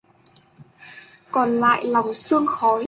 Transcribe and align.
Còn 1.31 1.57
lại 1.59 1.85
lòng 1.85 2.13
sương 2.13 2.47
khói 2.47 2.79